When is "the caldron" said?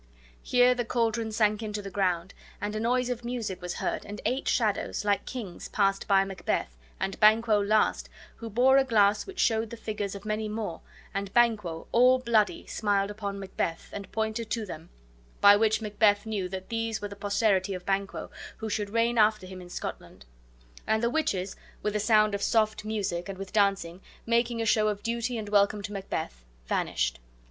0.73-1.31